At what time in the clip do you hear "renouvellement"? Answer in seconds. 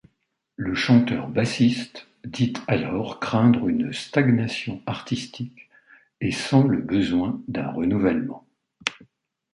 7.69-8.43